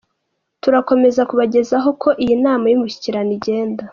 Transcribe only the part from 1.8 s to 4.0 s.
uko iy’ Inama y’Umushyikirano igenda…..